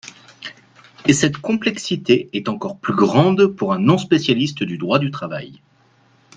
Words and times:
Et 1.05 1.13
cette 1.13 1.37
complexité 1.37 2.27
est 2.33 2.49
encore 2.49 2.79
plus 2.79 2.95
grande 2.95 3.45
pour 3.45 3.71
un 3.71 3.77
non-spécialiste 3.77 4.63
du 4.63 4.79
droit 4.79 4.97
du 4.97 5.11
travail. 5.11 5.61